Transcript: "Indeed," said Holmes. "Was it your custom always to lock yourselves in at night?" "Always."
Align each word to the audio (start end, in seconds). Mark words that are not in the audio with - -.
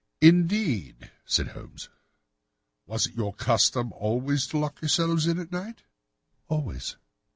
"Indeed," 0.21 1.11
said 1.27 1.49
Holmes. 1.49 1.87
"Was 2.87 3.05
it 3.05 3.13
your 3.13 3.35
custom 3.35 3.93
always 3.93 4.47
to 4.47 4.57
lock 4.57 4.81
yourselves 4.81 5.27
in 5.27 5.37
at 5.37 5.51
night?" 5.51 5.83
"Always." 6.47 6.95